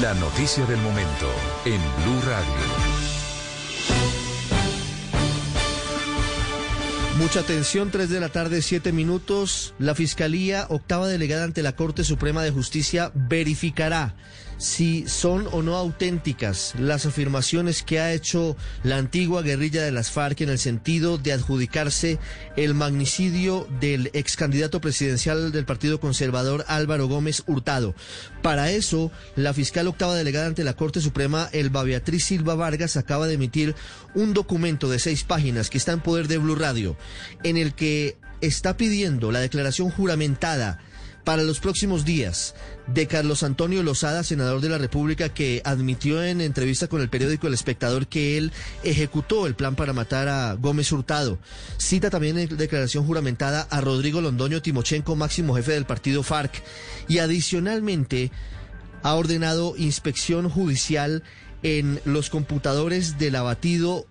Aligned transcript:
La 0.00 0.12
noticia 0.14 0.66
del 0.66 0.78
momento 0.78 1.30
en 1.64 1.80
Blue 2.02 2.20
Radio. 2.26 2.94
Mucha 7.16 7.40
atención, 7.40 7.92
3 7.92 8.10
de 8.10 8.18
la 8.18 8.28
tarde, 8.28 8.60
7 8.60 8.90
minutos. 8.90 9.74
La 9.78 9.94
Fiscalía, 9.94 10.66
octava 10.68 11.06
delegada 11.06 11.44
ante 11.44 11.62
la 11.62 11.76
Corte 11.76 12.02
Suprema 12.02 12.42
de 12.42 12.50
Justicia, 12.50 13.12
verificará 13.14 14.16
si 14.58 15.08
son 15.08 15.48
o 15.52 15.62
no 15.62 15.76
auténticas 15.76 16.74
las 16.78 17.06
afirmaciones 17.06 17.82
que 17.82 18.00
ha 18.00 18.12
hecho 18.12 18.56
la 18.82 18.96
antigua 18.96 19.42
guerrilla 19.42 19.82
de 19.82 19.92
las 19.92 20.10
FARC 20.10 20.40
en 20.42 20.50
el 20.50 20.58
sentido 20.58 21.18
de 21.18 21.32
adjudicarse 21.32 22.18
el 22.56 22.74
magnicidio 22.74 23.66
del 23.80 24.10
ex 24.12 24.36
candidato 24.36 24.80
presidencial 24.80 25.52
del 25.52 25.64
Partido 25.64 26.00
Conservador 26.00 26.64
Álvaro 26.68 27.08
Gómez 27.08 27.42
Hurtado. 27.46 27.94
Para 28.42 28.70
eso, 28.70 29.10
la 29.36 29.54
fiscal 29.54 29.88
octava 29.88 30.14
delegada 30.14 30.46
ante 30.46 30.64
la 30.64 30.74
Corte 30.74 31.00
Suprema, 31.00 31.48
Elba 31.52 31.82
Beatriz 31.82 32.24
Silva 32.24 32.54
Vargas, 32.54 32.96
acaba 32.96 33.26
de 33.26 33.34
emitir 33.34 33.74
un 34.14 34.34
documento 34.34 34.88
de 34.88 34.98
seis 34.98 35.24
páginas 35.24 35.70
que 35.70 35.78
está 35.78 35.92
en 35.92 36.00
poder 36.00 36.28
de 36.28 36.38
Blue 36.38 36.54
Radio, 36.54 36.96
en 37.42 37.56
el 37.56 37.74
que 37.74 38.16
está 38.40 38.76
pidiendo 38.76 39.32
la 39.32 39.40
declaración 39.40 39.90
juramentada 39.90 40.78
para 41.24 41.42
los 41.42 41.58
próximos 41.58 42.04
días 42.04 42.54
de 42.86 43.06
Carlos 43.06 43.42
Antonio 43.42 43.82
Lozada, 43.82 44.22
senador 44.22 44.60
de 44.60 44.68
la 44.68 44.78
República, 44.78 45.30
que 45.30 45.62
admitió 45.64 46.22
en 46.22 46.40
entrevista 46.40 46.86
con 46.86 47.00
el 47.00 47.08
periódico 47.08 47.46
El 47.46 47.54
Espectador 47.54 48.06
que 48.06 48.36
él 48.36 48.52
ejecutó 48.82 49.46
el 49.46 49.54
plan 49.54 49.74
para 49.74 49.94
matar 49.94 50.28
a 50.28 50.52
Gómez 50.54 50.92
Hurtado. 50.92 51.38
Cita 51.78 52.10
también 52.10 52.38
en 52.38 52.56
declaración 52.56 53.06
juramentada 53.06 53.66
a 53.70 53.80
Rodrigo 53.80 54.20
Londoño 54.20 54.60
Timochenko, 54.60 55.16
máximo 55.16 55.54
jefe 55.56 55.72
del 55.72 55.86
partido 55.86 56.22
FARC, 56.22 56.62
y 57.08 57.18
adicionalmente 57.18 58.30
ha 59.02 59.14
ordenado 59.14 59.74
inspección 59.76 60.48
judicial 60.48 61.22
en 61.62 62.00
los 62.04 62.28
computadores 62.28 63.18
del 63.18 63.36
abatido 63.36 64.06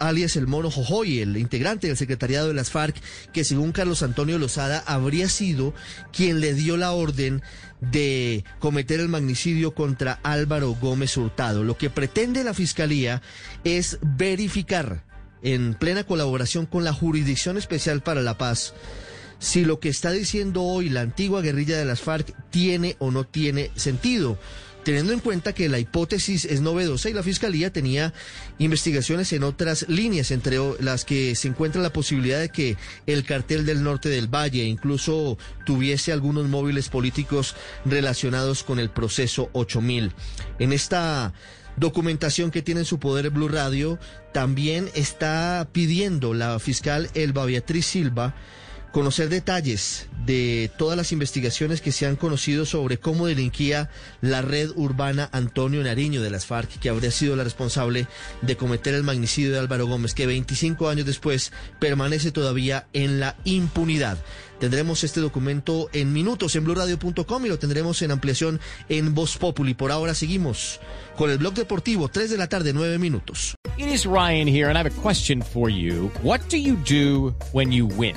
alias 0.00 0.36
el 0.36 0.46
Mono 0.46 0.70
Jojoy, 0.70 1.20
el 1.20 1.36
integrante 1.36 1.86
del 1.86 1.96
secretariado 1.96 2.48
de 2.48 2.54
las 2.54 2.70
FARC, 2.70 2.96
que 3.32 3.44
según 3.44 3.72
Carlos 3.72 4.02
Antonio 4.02 4.38
Lozada 4.38 4.82
habría 4.86 5.28
sido 5.28 5.74
quien 6.12 6.40
le 6.40 6.54
dio 6.54 6.76
la 6.76 6.92
orden 6.92 7.42
de 7.80 8.44
cometer 8.58 9.00
el 9.00 9.08
magnicidio 9.08 9.74
contra 9.74 10.20
Álvaro 10.22 10.76
Gómez 10.80 11.16
Hurtado. 11.16 11.64
Lo 11.64 11.76
que 11.76 11.90
pretende 11.90 12.44
la 12.44 12.54
Fiscalía 12.54 13.22
es 13.64 13.98
verificar, 14.02 15.04
en 15.42 15.74
plena 15.74 16.04
colaboración 16.04 16.66
con 16.66 16.84
la 16.84 16.92
Jurisdicción 16.92 17.56
Especial 17.56 18.02
para 18.02 18.22
la 18.22 18.38
Paz, 18.38 18.74
si 19.38 19.64
lo 19.64 19.78
que 19.78 19.88
está 19.88 20.10
diciendo 20.10 20.64
hoy 20.64 20.88
la 20.88 21.02
antigua 21.02 21.42
guerrilla 21.42 21.78
de 21.78 21.84
las 21.84 22.00
FARC 22.00 22.34
tiene 22.50 22.96
o 22.98 23.10
no 23.10 23.24
tiene 23.24 23.70
sentido 23.76 24.38
teniendo 24.88 25.12
en 25.12 25.20
cuenta 25.20 25.52
que 25.52 25.68
la 25.68 25.78
hipótesis 25.78 26.46
es 26.46 26.62
novedosa 26.62 27.10
y 27.10 27.12
la 27.12 27.22
Fiscalía 27.22 27.70
tenía 27.70 28.14
investigaciones 28.56 29.30
en 29.34 29.42
otras 29.42 29.86
líneas, 29.86 30.30
entre 30.30 30.56
las 30.80 31.04
que 31.04 31.34
se 31.34 31.48
encuentra 31.48 31.82
la 31.82 31.92
posibilidad 31.92 32.40
de 32.40 32.48
que 32.48 32.78
el 33.04 33.24
cartel 33.24 33.66
del 33.66 33.82
norte 33.82 34.08
del 34.08 34.34
Valle 34.34 34.64
incluso 34.64 35.36
tuviese 35.66 36.10
algunos 36.10 36.48
móviles 36.48 36.88
políticos 36.88 37.54
relacionados 37.84 38.62
con 38.62 38.78
el 38.78 38.88
proceso 38.88 39.50
8000. 39.52 40.14
En 40.58 40.72
esta 40.72 41.34
documentación 41.76 42.50
que 42.50 42.62
tiene 42.62 42.80
en 42.80 42.86
su 42.86 42.98
poder 42.98 43.28
Blue 43.28 43.48
Radio, 43.48 43.98
también 44.32 44.88
está 44.94 45.68
pidiendo 45.70 46.32
la 46.32 46.58
fiscal 46.60 47.10
Elba 47.12 47.44
Beatriz 47.44 47.84
Silva 47.84 48.34
conocer 48.92 49.28
detalles 49.28 50.06
de 50.24 50.70
todas 50.76 50.96
las 50.96 51.12
investigaciones 51.12 51.80
que 51.80 51.92
se 51.92 52.06
han 52.06 52.16
conocido 52.16 52.66
sobre 52.66 52.98
cómo 52.98 53.26
delinquía 53.26 53.90
la 54.20 54.42
red 54.42 54.70
urbana 54.76 55.28
Antonio 55.32 55.82
Nariño 55.82 56.22
de 56.22 56.30
las 56.30 56.46
FARC, 56.46 56.78
que 56.78 56.88
habría 56.88 57.10
sido 57.10 57.36
la 57.36 57.44
responsable 57.44 58.06
de 58.42 58.56
cometer 58.56 58.94
el 58.94 59.04
magnicidio 59.04 59.52
de 59.52 59.58
Álvaro 59.58 59.86
Gómez, 59.86 60.14
que 60.14 60.26
25 60.26 60.88
años 60.88 61.06
después 61.06 61.52
permanece 61.78 62.30
todavía 62.30 62.86
en 62.92 63.20
la 63.20 63.36
impunidad. 63.44 64.18
Tendremos 64.58 65.04
este 65.04 65.20
documento 65.20 65.88
en 65.92 66.12
minutos 66.12 66.56
en 66.56 66.64
blurradio.com 66.64 67.46
y 67.46 67.48
lo 67.48 67.58
tendremos 67.58 68.02
en 68.02 68.10
ampliación 68.10 68.60
en 68.88 69.14
Voz 69.14 69.38
Populi. 69.38 69.74
Por 69.74 69.92
ahora 69.92 70.14
seguimos 70.14 70.80
con 71.16 71.30
el 71.30 71.38
blog 71.38 71.54
deportivo, 71.54 72.08
3 72.08 72.30
de 72.30 72.36
la 72.36 72.48
tarde, 72.48 72.72
9 72.72 72.98
minutos. 72.98 73.54
It 73.76 73.86
is 73.86 74.04
Ryan 74.04 74.48
here 74.48 74.68
and 74.68 74.76
I 74.76 74.80
have 74.80 74.90
a 74.90 75.02
question 75.02 75.42
for 75.42 75.70
you. 75.70 76.10
What 76.22 76.40
do 76.50 76.56
you 76.56 76.76
do 76.84 77.34
when 77.52 77.70
you 77.70 77.86
win? 77.86 78.16